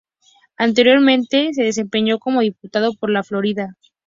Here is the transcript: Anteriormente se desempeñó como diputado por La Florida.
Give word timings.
Anteriormente 0.57 1.53
se 1.53 1.61
desempeñó 1.61 2.17
como 2.17 2.41
diputado 2.41 2.95
por 2.95 3.11
La 3.11 3.21
Florida. 3.23 3.77